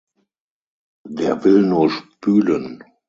Der 1.07 1.43
will 1.43 1.61
nur 1.61 1.91
spülen! 1.91 2.83